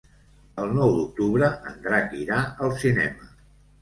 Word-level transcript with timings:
El 0.61 0.71
nou 0.77 0.93
d'octubre 0.95 1.49
en 1.73 1.77
Drac 1.85 2.17
irà 2.23 2.41
al 2.67 2.77
cinema. 2.85 3.29